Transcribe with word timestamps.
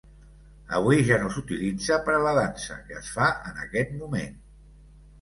Avui 0.77 1.01
ja 1.09 1.19
no 1.25 1.29
s'utilitza 1.35 2.01
per 2.09 2.15
a 2.21 2.23
la 2.29 2.33
dansa 2.41 2.81
que 2.91 3.01
es 3.05 3.15
fa 3.19 3.31
en 3.53 3.65
aquest 3.71 3.97
moment. 4.03 4.39